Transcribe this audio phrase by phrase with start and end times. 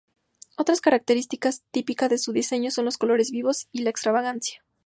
[0.57, 4.65] Otra característica típica de sus diseños son los colores vivos y la extravagancia.